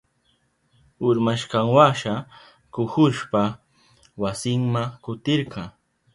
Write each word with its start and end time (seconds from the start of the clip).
Urmashkanwasha 1.07 2.13
kuhushpa 2.73 3.41
wasinma 4.21 4.81
kutirka. 5.03 5.61